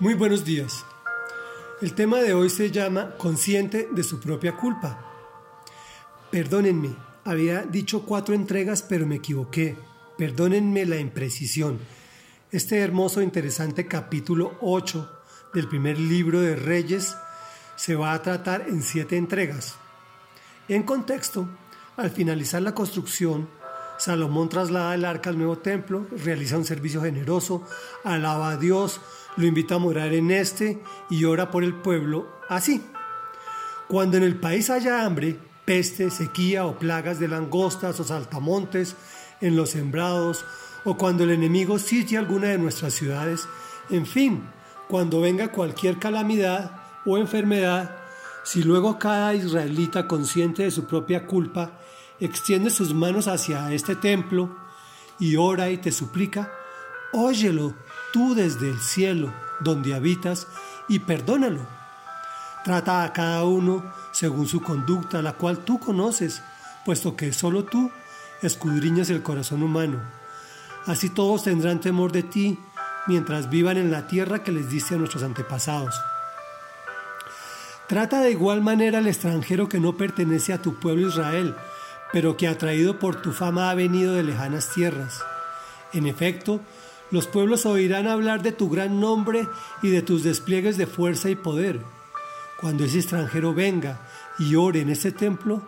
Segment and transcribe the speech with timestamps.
[0.00, 0.84] Muy buenos días.
[1.80, 5.04] El tema de hoy se llama Consciente de su propia culpa.
[6.30, 6.94] Perdónenme,
[7.24, 9.76] había dicho cuatro entregas pero me equivoqué.
[10.16, 11.80] Perdónenme la imprecisión.
[12.52, 15.20] Este hermoso e interesante capítulo 8
[15.52, 17.16] del primer libro de Reyes
[17.74, 19.74] se va a tratar en siete entregas.
[20.68, 21.48] En contexto,
[21.96, 23.48] al finalizar la construcción,
[23.98, 27.66] Salomón traslada el arca al nuevo templo, realiza un servicio generoso,
[28.04, 29.00] alaba a Dios,
[29.38, 32.82] lo invita a morar en este y ora por el pueblo así.
[33.86, 38.96] Cuando en el país haya hambre, peste, sequía o plagas de langostas o saltamontes
[39.40, 40.44] en los sembrados,
[40.84, 43.48] o cuando el enemigo sitie alguna de nuestras ciudades,
[43.90, 44.42] en fin,
[44.88, 46.72] cuando venga cualquier calamidad
[47.06, 47.96] o enfermedad,
[48.42, 51.78] si luego cada israelita consciente de su propia culpa
[52.18, 54.56] extiende sus manos hacia este templo
[55.20, 56.52] y ora y te suplica,
[57.12, 57.74] óyelo
[58.12, 60.46] tú desde el cielo donde habitas
[60.88, 61.66] y perdónalo.
[62.64, 66.42] Trata a cada uno según su conducta, la cual tú conoces,
[66.84, 67.90] puesto que solo tú
[68.42, 70.00] escudriñas el corazón humano.
[70.86, 72.58] Así todos tendrán temor de ti
[73.06, 75.94] mientras vivan en la tierra que les diste a nuestros antepasados.
[77.88, 81.54] Trata de igual manera al extranjero que no pertenece a tu pueblo Israel,
[82.12, 85.22] pero que atraído por tu fama ha venido de lejanas tierras.
[85.94, 86.60] En efecto,
[87.10, 89.48] los pueblos oirán hablar de tu gran nombre
[89.82, 91.80] y de tus despliegues de fuerza y poder.
[92.60, 94.00] Cuando ese extranjero venga
[94.38, 95.62] y ore en este templo,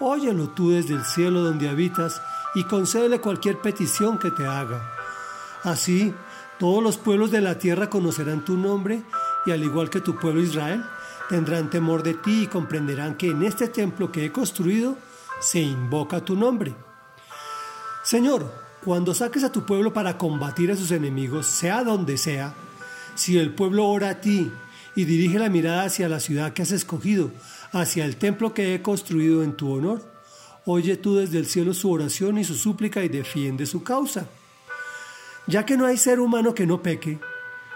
[0.00, 2.20] óyelo tú desde el cielo donde habitas
[2.54, 4.90] y concédele cualquier petición que te haga.
[5.62, 6.12] Así,
[6.58, 9.02] todos los pueblos de la tierra conocerán tu nombre
[9.46, 10.84] y al igual que tu pueblo Israel,
[11.28, 14.96] tendrán temor de ti y comprenderán que en este templo que he construido
[15.40, 16.74] se invoca tu nombre.
[18.02, 18.52] Señor,
[18.84, 22.54] cuando saques a tu pueblo para combatir a sus enemigos, sea donde sea,
[23.14, 24.50] si el pueblo ora a ti
[24.96, 27.30] y dirige la mirada hacia la ciudad que has escogido,
[27.72, 30.02] hacia el templo que he construido en tu honor,
[30.66, 34.26] oye tú desde el cielo su oración y su súplica y defiende su causa.
[35.46, 37.20] Ya que no hay ser humano que no peque,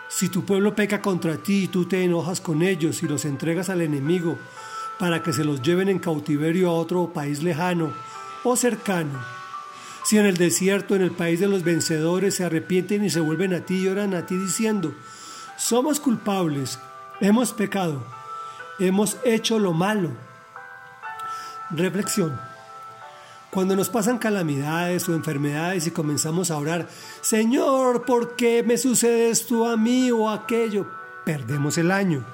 [0.08, 3.68] si tu pueblo peca contra ti y tú te enojas con ellos y los entregas
[3.68, 4.38] al enemigo
[4.98, 7.92] para que se los lleven en cautiverio a otro país lejano
[8.44, 9.35] o cercano,
[10.06, 13.52] si en el desierto, en el país de los vencedores, se arrepienten y se vuelven
[13.52, 14.94] a ti y oran a ti diciendo,
[15.56, 16.78] somos culpables,
[17.20, 18.06] hemos pecado,
[18.78, 20.10] hemos hecho lo malo.
[21.70, 22.38] Reflexión.
[23.50, 26.86] Cuando nos pasan calamidades o enfermedades y comenzamos a orar,
[27.20, 30.86] Señor, ¿por qué me sucede esto a mí o aquello?
[31.24, 32.24] Perdemos el año.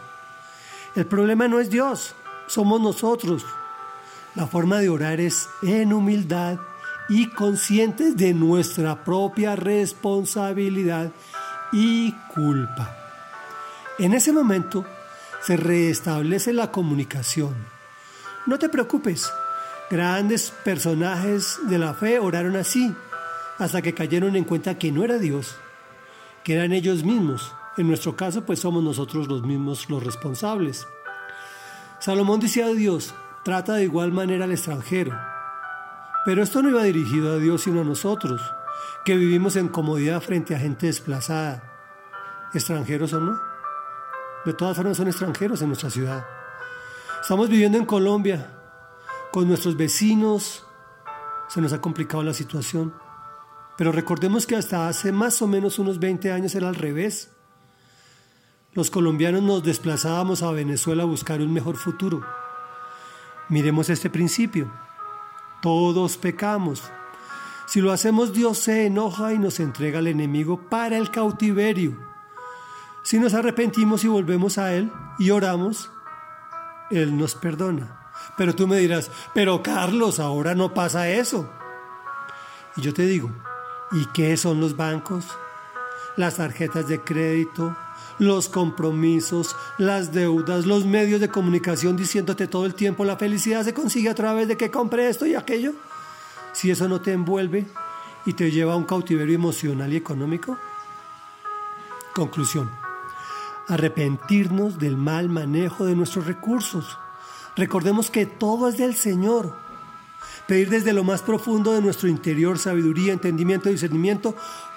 [0.95, 2.15] El problema no es Dios,
[2.49, 3.47] somos nosotros.
[4.35, 6.59] La forma de orar es en humildad
[7.09, 11.11] y conscientes de nuestra propia responsabilidad
[11.73, 12.97] y culpa.
[13.99, 14.85] En ese momento
[15.43, 17.55] se restablece la comunicación.
[18.47, 19.31] No te preocupes,
[19.91, 22.95] grandes personajes de la fe oraron así,
[23.59, 25.57] hasta que cayeron en cuenta que no era Dios,
[26.45, 27.55] que eran ellos mismos.
[27.77, 30.87] En nuestro caso, pues somos nosotros los mismos los responsables.
[32.01, 33.15] Salomón decía a Dios,
[33.45, 35.17] trata de igual manera al extranjero,
[36.25, 38.41] pero esto no iba dirigido a Dios sino a nosotros,
[39.05, 41.63] que vivimos en comodidad frente a gente desplazada,
[42.55, 43.41] extranjeros o no.
[44.45, 46.27] De todas formas son extranjeros en nuestra ciudad.
[47.21, 48.51] Estamos viviendo en Colombia,
[49.31, 50.65] con nuestros vecinos,
[51.49, 52.95] se nos ha complicado la situación,
[53.77, 57.31] pero recordemos que hasta hace más o menos unos 20 años era al revés.
[58.73, 62.23] Los colombianos nos desplazábamos a Venezuela a buscar un mejor futuro.
[63.49, 64.73] Miremos este principio.
[65.63, 66.83] Todos pecamos.
[67.67, 71.97] Si lo hacemos, Dios se enoja y nos entrega al enemigo para el cautiverio.
[73.05, 75.91] Si nos arrepentimos y volvemos a Él y oramos,
[76.91, 78.11] Él nos perdona.
[78.37, 81.49] Pero tú me dirás, pero Carlos, ahora no pasa eso.
[82.77, 83.31] Y yo te digo,
[83.93, 85.27] ¿y qué son los bancos?
[86.17, 87.77] Las tarjetas de crédito,
[88.19, 93.75] los compromisos, las deudas, los medios de comunicación diciéndote todo el tiempo la felicidad se
[93.75, 95.73] consigue a través de que compre esto y aquello.
[96.53, 97.67] Si eso no te envuelve
[98.27, 100.59] y te lleva a un cautiverio emocional y económico.
[102.15, 102.71] Conclusión.
[103.69, 106.99] Arrepentirnos del mal manejo de nuestros recursos.
[107.57, 109.57] Recordemos que todo es del Señor.
[110.47, 114.37] Pedir desde lo más profundo de nuestro interior sabiduría, entendimiento y discernimiento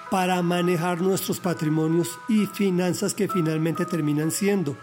[0.10, 4.76] para manejar nuestros patrimonios y finanzas que finalmente terminan siendo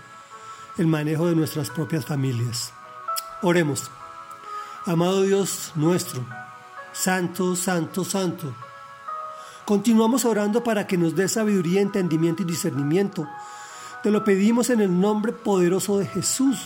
[0.79, 2.73] el manejo de nuestras propias familias.
[3.43, 3.91] Oremos.
[4.85, 6.25] Amado Dios nuestro,
[6.93, 8.53] Santo, Santo, Santo.
[9.65, 13.29] Continuamos orando para que nos dé sabiduría, entendimiento y discernimiento,
[14.03, 16.59] Te lo pedimos en el nombre poderoso de Jesús.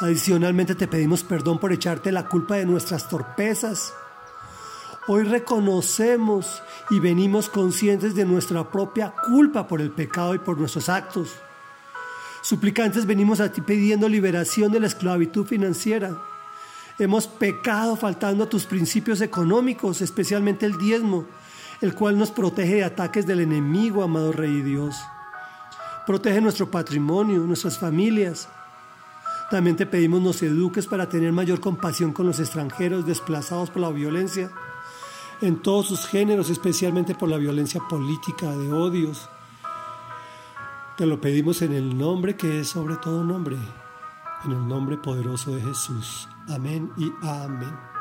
[0.00, 3.94] Adicionalmente te pedimos perdón por echarte la culpa de nuestras torpezas.
[5.08, 10.88] Hoy reconocemos y venimos conscientes de nuestra propia culpa por el pecado y por nuestros
[10.88, 11.30] actos.
[12.42, 16.22] Suplicantes venimos a ti pidiendo liberación de la esclavitud financiera.
[17.00, 21.26] Hemos pecado faltando a tus principios económicos, especialmente el diezmo,
[21.80, 24.94] el cual nos protege de ataques del enemigo, amado Rey Dios.
[26.06, 28.48] Protege nuestro patrimonio, nuestras familias.
[29.50, 33.90] También te pedimos nos eduques para tener mayor compasión con los extranjeros desplazados por la
[33.90, 34.50] violencia,
[35.42, 39.28] en todos sus géneros, especialmente por la violencia política, de odios,
[40.96, 43.56] te lo pedimos en el nombre que es sobre todo nombre,
[44.44, 46.28] en el nombre poderoso de Jesús.
[46.48, 47.91] Amén y amén.